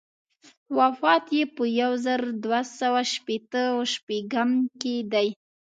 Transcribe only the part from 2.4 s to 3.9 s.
دوه سوه شپېته و